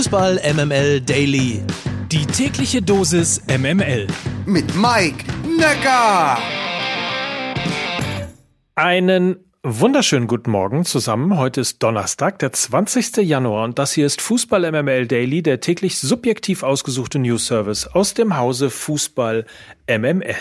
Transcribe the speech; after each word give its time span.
Fußball 0.00 0.40
MML 0.54 1.02
Daily. 1.02 1.60
Die 2.10 2.24
tägliche 2.24 2.80
Dosis 2.80 3.42
MML. 3.48 4.06
Mit 4.46 4.74
Mike 4.74 5.26
Necker. 5.58 6.38
Einen 8.76 9.36
wunderschönen 9.62 10.26
guten 10.26 10.52
Morgen 10.52 10.86
zusammen. 10.86 11.36
Heute 11.36 11.60
ist 11.60 11.82
Donnerstag, 11.82 12.38
der 12.38 12.50
20. 12.50 13.18
Januar 13.18 13.64
und 13.64 13.78
das 13.78 13.92
hier 13.92 14.06
ist 14.06 14.22
Fußball 14.22 14.72
MML 14.72 15.06
Daily, 15.06 15.42
der 15.42 15.60
täglich 15.60 15.98
subjektiv 15.98 16.62
ausgesuchte 16.62 17.18
News 17.18 17.44
Service 17.44 17.86
aus 17.86 18.14
dem 18.14 18.38
Hause 18.38 18.70
Fußball 18.70 19.44
MML. 19.86 20.34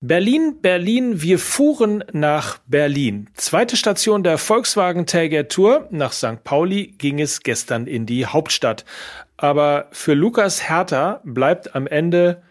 Berlin, 0.00 0.60
Berlin, 0.62 1.22
wir 1.22 1.40
fuhren 1.40 2.04
nach 2.12 2.58
Berlin. 2.68 3.28
Zweite 3.34 3.76
Station 3.76 4.22
der 4.22 4.38
Volkswagen 4.38 5.06
Tailgate 5.06 5.48
Tour. 5.48 5.88
Nach 5.90 6.12
St. 6.12 6.44
Pauli 6.44 6.94
ging 6.98 7.18
es 7.18 7.42
gestern 7.42 7.88
in 7.88 8.06
die 8.06 8.24
Hauptstadt. 8.24 8.84
Aber 9.36 9.88
für 9.90 10.14
Lukas 10.14 10.68
Hertha 10.68 11.20
bleibt 11.24 11.74
am 11.74 11.88
Ende 11.88 12.42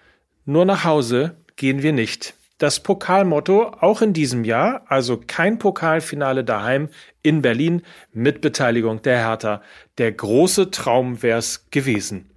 nur 0.43 0.65
nach 0.65 0.83
Hause 0.83 1.37
gehen 1.55 1.83
wir 1.83 1.93
nicht. 1.93 2.33
Das 2.57 2.81
Pokalmotto 2.81 3.77
auch 3.79 4.01
in 4.01 4.11
diesem 4.11 4.43
Jahr, 4.43 4.81
also 4.87 5.17
kein 5.25 5.57
Pokalfinale 5.57 6.43
daheim 6.43 6.89
in 7.23 7.41
Berlin 7.41 7.81
mit 8.11 8.41
Beteiligung 8.41 9.01
der 9.03 9.19
Hertha. 9.19 9.61
Der 9.99 10.11
große 10.11 10.69
Traum 10.71 11.23
wär's 11.23 11.69
gewesen. 11.71 12.29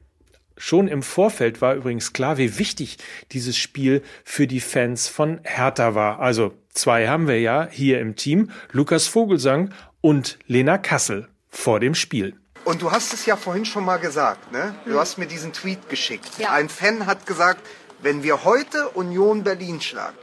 Schon 0.63 0.89
im 0.89 1.03
Vorfeld 1.03 1.63
war 1.63 1.75
übrigens 1.75 2.13
klar, 2.13 2.37
wie 2.37 2.59
wichtig 2.59 2.99
dieses 3.33 3.57
Spiel 3.57 4.03
für 4.25 4.47
die 4.47 4.61
Fans 4.61 5.09
von 5.09 5.41
Hertha 5.43 5.95
war. 5.95 6.21
Also 6.21 6.53
zwei 6.69 7.09
haben 7.09 7.27
wir 7.27 7.41
ja 7.41 7.67
hier 7.71 7.99
im 7.99 8.15
Team, 8.15 8.51
Lukas 8.71 9.07
Vogelsang 9.07 9.73
und 10.03 10.39
Lena 10.47 10.77
Kassel 10.77 11.29
vor 11.49 11.81
dem 11.81 11.95
Spiel. 11.95 12.37
Und 12.67 12.83
du 12.83 12.93
hast 12.93 13.15
es 13.15 13.25
ja 13.25 13.37
vorhin 13.37 13.65
schon 13.65 13.87
mal 13.87 13.97
gesagt, 13.97 14.53
ne? 14.53 14.75
Du 14.85 14.99
hast 14.99 15.17
mir 15.17 15.25
diesen 15.25 15.55
Tweet 15.55 15.89
geschickt. 15.89 16.29
Ja. 16.37 16.53
Ein 16.53 16.69
Fan 16.69 17.07
hat 17.07 17.25
gesagt, 17.25 17.67
wenn 18.03 18.23
wir 18.23 18.45
heute 18.45 18.91
Union 18.91 19.43
Berlin 19.43 19.81
schlagen, 19.81 20.19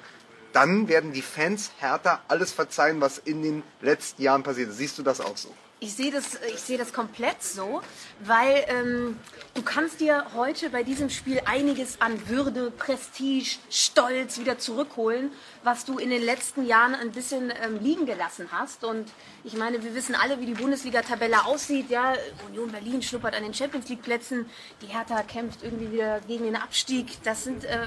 dann 0.54 0.88
werden 0.88 1.14
die 1.14 1.22
Fans 1.22 1.72
Hertha 1.80 2.22
alles 2.28 2.52
verzeihen, 2.52 3.02
was 3.02 3.18
in 3.18 3.42
den 3.42 3.64
letzten 3.82 4.22
Jahren 4.22 4.44
passiert 4.44 4.70
ist. 4.70 4.78
Siehst 4.78 4.98
du 4.98 5.04
das 5.04 5.22
auch 5.22 5.38
so? 5.38 5.54
Ich 5.80 5.94
sehe 5.94 6.10
das, 6.10 6.40
ich 6.52 6.60
sehe 6.60 6.80
das 6.80 6.92
komplett 6.92 7.44
so, 7.44 7.84
weil 8.22 8.66
ähm, 8.68 9.20
du 9.54 9.62
kannst 9.62 10.00
dir 10.00 10.26
heute 10.34 10.72
bei 10.72 10.82
diesem 10.82 11.12
Spiel 11.12 11.40
einiges 11.46 12.02
an 12.02 12.28
Würde, 12.28 12.72
Prestige, 12.72 13.60
Stolz 13.70 14.40
wieder 14.40 14.58
zurückholen, 14.58 15.32
was 15.64 15.86
du 15.86 16.00
in 16.00 16.10
den 16.10 16.24
letzten 16.24 16.66
Jahren 16.66 16.96
ein 16.96 17.12
bisschen 17.12 17.54
ähm, 17.64 17.78
liegen 17.80 18.08
gelassen 18.08 18.48
hast. 18.52 18.84
Und 18.84 19.08
ich 19.44 19.56
meine, 19.56 19.84
wir 19.84 19.94
wissen 19.94 20.16
alle, 20.16 20.40
wie 20.40 20.48
die 20.48 20.56
Bundesliga-Tabelle 20.56 21.46
aussieht. 21.46 21.92
Ja, 21.92 22.16
Union 22.48 22.72
Berlin 22.72 23.04
schnuppert 23.04 23.36
an 23.36 23.44
den 23.44 23.54
Champions 23.54 23.88
League-Plätzen, 23.88 24.50
die 24.82 24.88
Hertha 24.88 25.22
kämpft 25.22 25.62
irgendwie 25.62 25.92
wieder 25.92 26.22
gegen 26.22 26.46
den 26.46 26.56
Abstieg. 26.56 27.22
Das 27.24 27.44
sind 27.44 27.66
äh, 27.66 27.86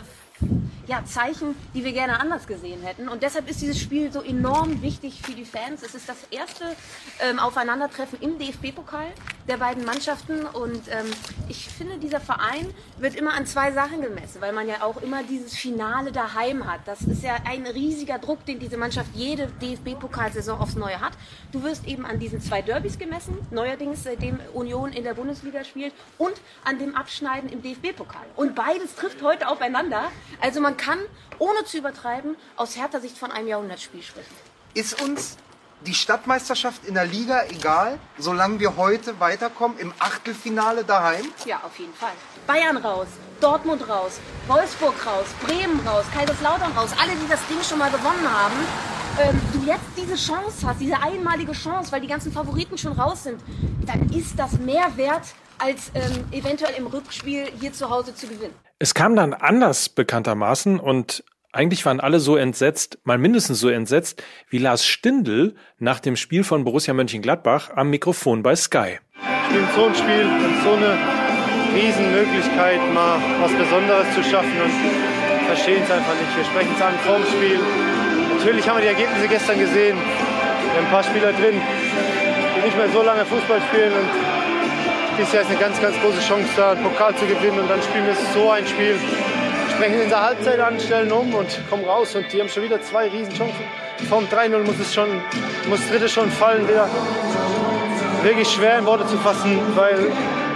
ja, 0.91 1.05
Zeichen, 1.05 1.55
die 1.73 1.85
wir 1.85 1.93
gerne 1.93 2.19
anders 2.19 2.47
gesehen 2.49 2.83
hätten. 2.83 3.09
Und 3.09 3.23
deshalb 3.23 3.49
ist 3.49 3.61
dieses 3.61 3.79
Spiel 3.79 4.13
so 4.13 4.23
enorm 4.23 4.83
wichtig 4.83 5.23
für 5.23 5.33
die 5.33 5.45
Fans. 5.45 5.83
Es 5.83 5.95
ist 5.95 6.09
das 6.09 6.17
erste 6.31 6.65
ähm, 7.21 7.39
Aufeinandertreffen 7.39 8.21
im 8.21 8.39
DFB-Pokal 8.39 9.07
der 9.47 9.59
beiden 9.59 9.85
Mannschaften. 9.85 10.45
Und 10.47 10.89
ähm, 10.89 11.07
ich 11.49 11.69
finde, 11.69 11.99
dieser 11.99 12.21
Verein 12.21 12.67
wird 12.99 13.15
immer 13.15 13.35
an 13.35 13.47
zwei 13.47 13.71
Sachen 13.73 14.03
gemessen, 14.03 14.41
weil 14.41 14.53
man 14.53 14.67
ja 14.67 14.83
auch 14.83 15.01
immer 15.01 15.23
dieses 15.23 15.57
Finale 15.57 16.11
daheim 16.11 16.71
hat. 16.71 16.81
Das 16.87 17.03
ist 17.03 17.23
ja 17.23 17.37
ein 17.45 17.67
riesiger 17.67 18.19
Druck, 18.19 18.45
den 18.47 18.59
diese 18.59 18.77
Mannschaft 18.77 19.11
jede 19.15 19.47
DFB-Pokalsaison 19.63 20.59
aufs 20.59 20.75
Neue 20.75 21.01
hat. 21.01 21.13
Du 21.53 21.63
wirst 21.63 21.87
eben 21.87 22.05
an 22.05 22.19
diesen 22.19 22.41
zwei 22.41 22.63
Derbys 22.63 22.99
gemessen, 22.99 23.39
neuerdings 23.51 24.03
seitdem 24.03 24.41
Union 24.55 24.93
in 24.93 25.05
der 25.05 25.15
Bundesliga 25.15 25.63
spielt, 25.63 25.93
und 26.19 26.35
an 26.65 26.79
dem 26.79 26.97
Abschneiden 26.97 27.49
im 27.49 27.63
DFB-Pokal. 27.63 28.27
Und 28.35 28.55
beides 28.55 28.97
trifft 28.97 29.23
heute 29.23 29.49
aufeinander. 29.49 30.11
Also 30.41 30.61
man 30.61 30.77
kann, 30.77 30.99
ohne 31.39 31.65
zu 31.65 31.79
übertreiben, 31.79 32.37
aus 32.57 32.77
härter 32.77 33.01
Sicht 33.01 33.19
von 33.19 33.33
einem 33.33 33.49
Jahrhundertspiel 33.49 34.03
sprechen. 34.03 34.35
Ist 34.75 35.01
uns 35.03 35.37
die 35.87 35.95
Stadtmeisterschaft 35.95 36.85
in 36.85 36.95
der 36.95 37.07
Liga 37.07 37.45
egal, 37.49 37.99
solange 38.19 38.61
wir 38.61 38.77
heute 38.77 39.19
weiterkommen 39.19 39.79
im 39.79 39.93
Achtelfinale 39.99 40.85
daheim? 40.85 41.25
Ja, 41.47 41.61
auf 41.65 41.79
jeden 41.79 41.95
Fall. 41.95 42.13
Bayern 42.47 42.77
raus, 42.77 43.07
Dortmund 43.41 43.89
raus, 43.89 44.21
Wolfsburg 44.47 44.95
raus, 45.07 45.27
Bremen 45.43 45.81
raus, 45.87 46.05
Kaiserslautern 46.13 46.73
raus, 46.73 46.91
alle, 47.01 47.13
die 47.13 47.29
das 47.29 47.41
Ding 47.47 47.63
schon 47.63 47.79
mal 47.79 47.91
gewonnen 47.91 48.29
haben. 48.31 48.57
Ähm, 49.19 49.41
du 49.53 49.67
jetzt 49.67 49.85
diese 49.97 50.17
Chance 50.17 50.67
hast, 50.67 50.81
diese 50.81 51.01
einmalige 51.01 51.53
Chance, 51.53 51.91
weil 51.93 52.01
die 52.01 52.07
ganzen 52.07 52.33
Favoriten 52.33 52.77
schon 52.79 52.93
raus 52.93 53.25
sind, 53.25 53.41
dann 53.87 54.09
ist 54.11 54.39
das 54.39 54.53
mehr 54.53 54.97
wert, 54.97 55.35
als 55.59 55.91
ähm, 55.95 56.25
eventuell 56.31 56.75
im 56.75 56.87
Rückspiel 56.87 57.51
hier 57.59 57.73
zu 57.73 57.91
Hause 57.91 58.15
zu 58.15 58.27
gewinnen. 58.29 58.55
Es 58.83 58.95
kam 58.95 59.15
dann 59.15 59.35
anders 59.35 59.91
bekanntermaßen 59.91 60.81
und 60.81 61.23
eigentlich 61.53 61.85
waren 61.85 62.01
alle 62.01 62.19
so 62.19 62.37
entsetzt, 62.37 62.97
mal 63.05 63.19
mindestens 63.19 63.61
so 63.61 63.69
entsetzt, 63.69 64.23
wie 64.49 64.57
Lars 64.57 64.87
Stindl 64.87 65.55
nach 65.79 66.01
dem 66.01 66.17
Spiel 66.17 66.45
von 66.45 66.65
Borussia 66.65 66.95
Mönchengladbach 66.95 67.77
am 67.77 67.91
Mikrofon 67.91 68.43
bei 68.43 68.57
Sky. 68.57 68.97
spielen 69.51 69.69
so 69.77 69.85
ein 69.85 69.95
Spiel 69.95 70.25
und 70.25 70.63
so 70.65 70.73
eine 70.73 70.97
Riesenmöglichkeit, 71.77 72.81
mal 72.95 73.21
was 73.43 73.53
Besonderes 73.53 74.15
zu 74.15 74.23
schaffen 74.25 74.57
und 74.65 74.73
verstehen 75.45 75.83
es 75.85 75.91
einfach 75.91 76.15
nicht. 76.15 76.35
Wir 76.39 76.45
sprechen 76.47 76.73
es 76.75 76.81
an 76.81 76.95
vorm 77.05 77.23
Spiel. 77.37 77.61
Natürlich 78.39 78.67
haben 78.67 78.79
wir 78.79 78.83
die 78.83 78.97
Ergebnisse 78.97 79.29
gestern 79.29 79.59
gesehen. 79.59 79.99
Wir 79.99 80.77
haben 80.79 80.87
ein 80.87 80.91
paar 80.91 81.05
Spieler 81.05 81.35
drin, 81.35 81.61
die 82.57 82.65
nicht 82.65 82.79
mehr 82.79 82.89
so 82.89 83.03
lange 83.03 83.27
Fußball 83.27 83.61
spielen 83.61 83.93
und 83.93 84.30
dieses 85.21 85.35
Jahr 85.35 85.43
ist 85.43 85.51
eine 85.51 85.59
ganz, 85.59 85.81
ganz 85.81 85.97
große 86.01 86.21
Chance 86.21 86.49
da, 86.57 86.71
einen 86.71 86.83
Pokal 86.83 87.15
zu 87.15 87.27
gewinnen 87.27 87.59
und 87.59 87.69
dann 87.69 87.83
spielen 87.83 88.07
wir 88.07 88.15
so 88.33 88.51
ein 88.51 88.67
Spiel. 88.67 88.99
Sprechen 89.75 90.01
in 90.01 90.09
der 90.09 90.23
Halbzeit 90.23 90.59
an, 90.59 90.81
stellen 90.81 91.13
um 91.13 91.35
und 91.35 91.61
kommen 91.69 91.85
raus 91.85 92.15
und 92.15 92.33
die 92.33 92.41
haben 92.41 92.49
schon 92.49 92.63
wieder 92.63 92.81
zwei 92.81 93.09
Riesenchancen. 93.09 93.65
Vom 94.09 94.25
3-0 94.25 94.59
muss 94.65 94.79
es 94.81 94.95
schon, 94.95 95.09
muss 95.69 95.87
dritte 95.89 96.09
schon 96.09 96.31
fallen 96.31 96.67
wieder 96.67 96.89
wirklich 98.23 98.49
schwer 98.49 98.79
in 98.79 98.87
Worte 98.87 99.07
zu 99.07 99.19
fassen, 99.19 99.59
weil 99.75 100.11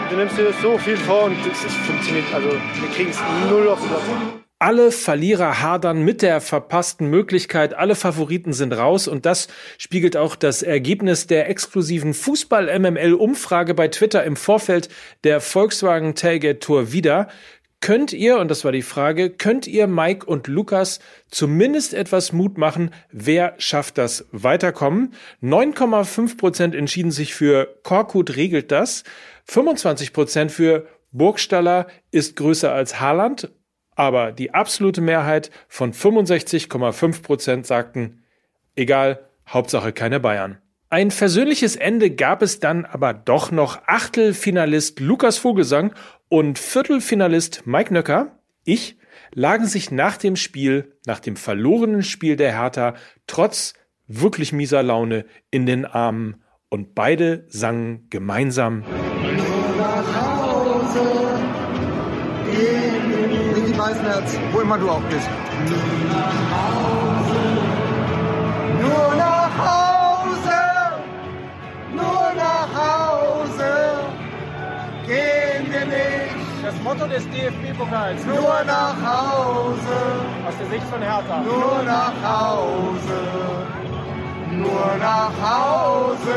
du 0.08 0.16
nimmst 0.16 0.38
dir 0.38 0.50
so 0.62 0.78
viel 0.78 0.96
vor 0.96 1.24
und 1.24 1.36
es 1.46 1.74
funktioniert. 1.86 2.26
Also 2.32 2.48
wir 2.48 2.90
kriegen 2.94 3.10
es 3.10 3.20
null 3.50 3.68
auf 3.68 3.80
den 3.80 3.88
Platz. 3.88 4.43
Alle 4.64 4.92
Verlierer 4.92 5.60
hadern 5.60 6.06
mit 6.06 6.22
der 6.22 6.40
verpassten 6.40 7.10
Möglichkeit. 7.10 7.74
Alle 7.74 7.94
Favoriten 7.94 8.54
sind 8.54 8.72
raus 8.72 9.08
und 9.08 9.26
das 9.26 9.48
spiegelt 9.76 10.16
auch 10.16 10.36
das 10.36 10.62
Ergebnis 10.62 11.26
der 11.26 11.50
exklusiven 11.50 12.14
Fußball-MML-Umfrage 12.14 13.74
bei 13.74 13.88
Twitter 13.88 14.24
im 14.24 14.36
Vorfeld 14.36 14.88
der 15.22 15.42
Volkswagen 15.42 16.14
Tailgate 16.14 16.60
Tour 16.60 16.92
wieder. 16.92 17.28
Könnt 17.80 18.14
ihr, 18.14 18.38
und 18.38 18.50
das 18.50 18.64
war 18.64 18.72
die 18.72 18.80
Frage, 18.80 19.28
könnt 19.28 19.66
ihr 19.66 19.86
Mike 19.86 20.24
und 20.24 20.46
Lukas 20.48 20.98
zumindest 21.28 21.92
etwas 21.92 22.32
Mut 22.32 22.56
machen? 22.56 22.90
Wer 23.12 23.56
schafft 23.58 23.98
das 23.98 24.24
Weiterkommen? 24.32 25.12
9,5 25.42 26.38
Prozent 26.38 26.74
entschieden 26.74 27.10
sich 27.10 27.34
für 27.34 27.68
Korkut 27.82 28.34
regelt 28.36 28.72
das. 28.72 29.04
25 29.44 30.14
Prozent 30.14 30.50
für 30.50 30.86
Burgstaller 31.12 31.86
ist 32.10 32.36
größer 32.36 32.72
als 32.72 32.98
Haaland. 32.98 33.50
Aber 33.94 34.32
die 34.32 34.54
absolute 34.54 35.00
Mehrheit 35.00 35.50
von 35.68 35.92
65,5 35.92 37.22
Prozent 37.22 37.66
sagten, 37.66 38.22
egal, 38.76 39.20
Hauptsache 39.48 39.92
keine 39.92 40.20
Bayern. 40.20 40.58
Ein 40.90 41.10
versöhnliches 41.10 41.76
Ende 41.76 42.10
gab 42.10 42.42
es 42.42 42.60
dann 42.60 42.84
aber 42.84 43.12
doch 43.14 43.50
noch. 43.50 43.82
Achtelfinalist 43.86 45.00
Lukas 45.00 45.38
Vogelsang 45.38 45.92
und 46.28 46.58
Viertelfinalist 46.58 47.66
Mike 47.66 47.92
Nöcker, 47.92 48.38
ich, 48.64 48.96
lagen 49.32 49.66
sich 49.66 49.90
nach 49.90 50.16
dem 50.16 50.36
Spiel, 50.36 50.96
nach 51.06 51.20
dem 51.20 51.36
verlorenen 51.36 52.02
Spiel 52.02 52.36
der 52.36 52.52
Hertha, 52.52 52.94
trotz 53.26 53.74
wirklich 54.06 54.52
mieser 54.52 54.82
Laune 54.82 55.24
in 55.50 55.66
den 55.66 55.84
Armen 55.84 56.42
und 56.68 56.94
beide 56.94 57.44
sangen 57.48 58.06
gemeinsam 58.10 58.84
Ricky 62.54 62.93
Weißenherz, 63.94 64.38
wo 64.52 64.60
immer 64.60 64.78
du 64.78 64.90
auch 64.90 65.02
bist. 65.02 65.28
Nur 68.80 69.14
nach 69.16 69.50
Hause, 69.58 70.60
nur 71.94 72.32
nach 72.36 72.68
Hause 72.74 73.72
gehen 75.06 75.70
wir 75.70 75.86
nicht. 75.86 76.34
Das 76.64 76.74
Motto 76.82 77.06
des 77.06 77.24
DFB-Pokals, 77.28 78.24
Nur 78.24 78.64
nach 78.66 78.96
Hause, 78.96 79.96
aus 80.48 80.54
der 80.58 80.66
Sicht 80.70 80.86
von 80.88 81.00
Hertha. 81.02 81.40
nur 81.40 81.82
nach 81.84 82.14
Hause, 82.22 83.20
nur 84.50 84.96
nach 84.98 85.32
Hause 85.42 86.36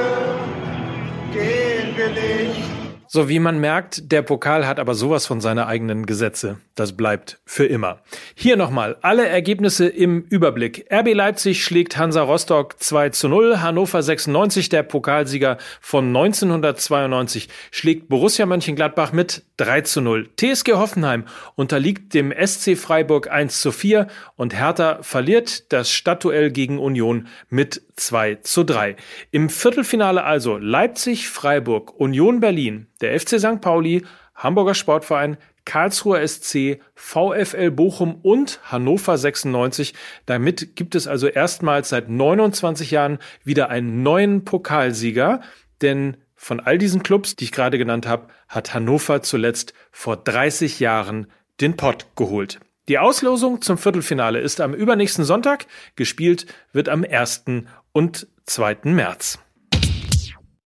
gehen 1.31 1.95
wir 1.95 2.09
nicht. 2.09 2.76
So 3.09 3.29
wie 3.29 3.39
man 3.39 3.59
merkt, 3.59 4.11
der 4.11 4.21
Pokal 4.21 4.67
hat 4.67 4.79
aber 4.79 4.93
sowas 4.93 5.25
von 5.25 5.39
seine 5.39 5.67
eigenen 5.67 6.05
Gesetze. 6.05 6.57
Das 6.75 6.97
bleibt 6.97 7.39
für 7.45 7.65
immer. 7.65 7.99
Hier 8.35 8.57
nochmal 8.57 8.97
alle 9.01 9.25
Ergebnisse 9.25 9.87
im 9.87 10.21
Überblick. 10.29 10.85
RB 10.91 11.13
Leipzig 11.13 11.63
schlägt 11.63 11.97
Hansa 11.97 12.21
Rostock 12.21 12.75
2 12.79 13.09
zu 13.09 13.29
0. 13.29 13.61
Hannover 13.61 14.03
96, 14.03 14.69
der 14.69 14.83
Pokalsieger 14.83 15.57
von 15.79 16.07
1992, 16.07 17.47
schlägt 17.71 18.09
Borussia 18.09 18.45
Mönchengladbach 18.45 19.13
mit 19.13 19.43
3 19.55 19.81
zu 19.81 20.01
0. 20.01 20.29
TSG 20.35 20.73
Hoffenheim 20.73 21.23
unterliegt 21.55 22.13
dem 22.13 22.31
SC 22.31 22.77
Freiburg 22.77 23.31
1 23.31 23.61
zu 23.61 23.71
4 23.71 24.07
und 24.35 24.53
Hertha 24.53 24.99
verliert 25.01 25.71
das 25.71 25.91
Stadtduell 25.91 26.51
gegen 26.51 26.77
Union 26.77 27.27
mit 27.49 27.81
2 27.95 28.35
zu 28.43 28.63
3. 28.63 28.95
Im 29.31 29.49
Viertelfinale 29.49 30.23
also 30.23 30.57
Leipzig, 30.57 31.29
Freiburg, 31.29 31.99
Union 31.99 32.39
Berlin, 32.39 32.87
der 33.01 33.19
FC 33.19 33.39
St. 33.39 33.61
Pauli, 33.61 34.05
Hamburger 34.35 34.75
Sportverein, 34.75 35.37
Karlsruher 35.65 36.25
SC, 36.25 36.79
VfL 36.95 37.71
Bochum 37.71 38.15
und 38.21 38.59
Hannover 38.63 39.17
96. 39.17 39.93
Damit 40.25 40.75
gibt 40.75 40.95
es 40.95 41.07
also 41.07 41.27
erstmals 41.27 41.89
seit 41.89 42.09
29 42.09 42.91
Jahren 42.91 43.19
wieder 43.43 43.69
einen 43.69 44.01
neuen 44.01 44.45
Pokalsieger, 44.45 45.41
denn 45.81 46.17
von 46.35 46.59
all 46.59 46.77
diesen 46.77 47.03
Clubs, 47.03 47.35
die 47.35 47.45
ich 47.45 47.51
gerade 47.51 47.77
genannt 47.77 48.07
habe, 48.07 48.27
hat 48.47 48.73
Hannover 48.73 49.21
zuletzt 49.23 49.73
vor 49.91 50.15
30 50.15 50.79
Jahren 50.79 51.27
den 51.59 51.75
Pott 51.75 52.05
geholt. 52.15 52.59
Die 52.87 52.99
Auslosung 52.99 53.61
zum 53.61 53.77
Viertelfinale 53.77 54.39
ist 54.39 54.61
am 54.61 54.73
übernächsten 54.73 55.25
Sonntag, 55.25 55.65
gespielt 55.97 56.45
wird 56.71 56.87
am 56.87 57.03
1. 57.03 57.43
und 57.91 58.27
2. 58.45 58.77
März. 58.83 59.39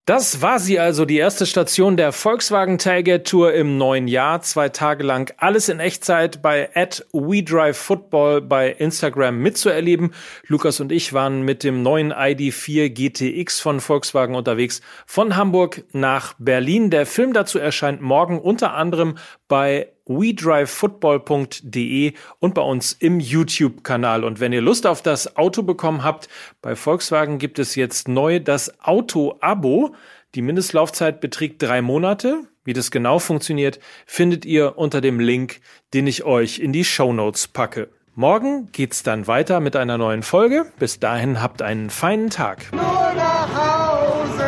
Das 0.05 0.41
war 0.41 0.57
sie 0.57 0.79
also, 0.79 1.05
die 1.05 1.17
erste 1.17 1.45
Station 1.45 1.95
der 1.95 2.11
Volkswagen 2.11 2.79
Tailgate 2.79 3.23
Tour 3.23 3.53
im 3.53 3.77
neuen 3.77 4.07
Jahr. 4.07 4.41
Zwei 4.41 4.69
Tage 4.69 5.03
lang 5.03 5.31
alles 5.37 5.69
in 5.69 5.79
Echtzeit 5.79 6.41
bei 6.41 6.75
at 6.75 7.05
WeDriveFootball 7.13 8.41
bei 8.41 8.71
Instagram 8.71 9.37
mitzuerleben. 9.37 10.15
Lukas 10.47 10.79
und 10.79 10.91
ich 10.91 11.13
waren 11.13 11.43
mit 11.43 11.63
dem 11.63 11.83
neuen 11.83 12.11
ID4 12.11 12.89
GTX 12.89 13.59
von 13.59 13.79
Volkswagen 13.79 14.33
unterwegs 14.33 14.81
von 15.05 15.35
Hamburg 15.35 15.83
nach 15.91 16.33
Berlin. 16.39 16.89
Der 16.89 17.05
Film 17.05 17.33
dazu 17.33 17.59
erscheint 17.59 18.01
morgen 18.01 18.39
unter 18.39 18.73
anderem 18.73 19.19
bei 19.51 19.91
wedrivefootball.de 20.05 22.13
und 22.39 22.53
bei 22.53 22.61
uns 22.61 22.93
im 22.93 23.19
YouTube-Kanal. 23.19 24.23
Und 24.23 24.39
wenn 24.39 24.53
ihr 24.53 24.61
Lust 24.61 24.87
auf 24.87 25.01
das 25.01 25.35
Auto 25.35 25.61
bekommen 25.61 26.05
habt, 26.05 26.29
bei 26.61 26.77
Volkswagen 26.77 27.37
gibt 27.37 27.59
es 27.59 27.75
jetzt 27.75 28.07
neu 28.07 28.39
das 28.39 28.81
Auto-Abo. 28.81 29.93
Die 30.35 30.41
Mindestlaufzeit 30.41 31.19
beträgt 31.19 31.61
drei 31.61 31.81
Monate. 31.81 32.45
Wie 32.63 32.71
das 32.71 32.91
genau 32.91 33.19
funktioniert, 33.19 33.81
findet 34.05 34.45
ihr 34.45 34.77
unter 34.77 35.01
dem 35.01 35.19
Link, 35.19 35.59
den 35.93 36.07
ich 36.07 36.23
euch 36.23 36.59
in 36.59 36.71
die 36.71 36.85
Show 36.85 37.11
Notes 37.11 37.49
packe. 37.49 37.89
Morgen 38.15 38.69
geht's 38.71 39.03
dann 39.03 39.27
weiter 39.27 39.59
mit 39.59 39.75
einer 39.75 39.97
neuen 39.97 40.23
Folge. 40.23 40.71
Bis 40.79 41.01
dahin 41.01 41.41
habt 41.41 41.61
einen 41.61 41.89
feinen 41.89 42.29
Tag. 42.29 42.71
Nur 42.71 42.81
nach 42.81 43.49
Hause 43.53 44.47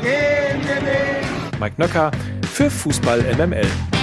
gehen 0.00 0.62
wir 0.62 0.80
nicht. 0.82 1.58
Mike 1.58 1.74
Nöcker 1.78 2.12
für 2.56 2.70
Fußball 2.70 3.20
MML. 3.36 3.95